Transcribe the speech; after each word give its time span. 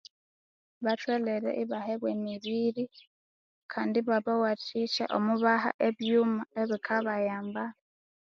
Batholere 0.85 1.49
ibahebwa 1.63 2.07
emibiri 2.15 2.83
kandi 3.71 3.95
ibabawathikya 4.01 5.05
omwibaha 5.17 5.69
ebyuma 5.87 6.41
ebikabayamba. 6.61 7.63